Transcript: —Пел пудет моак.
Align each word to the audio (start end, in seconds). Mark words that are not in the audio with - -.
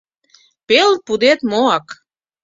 —Пел 0.67 0.91
пудет 1.05 1.39
моак. 1.51 1.85